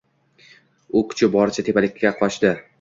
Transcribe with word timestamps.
U 0.95 1.03
kuchi 1.13 1.31
boricha 1.37 1.67
tepalikka 1.71 2.17
qochdi. 2.25 2.57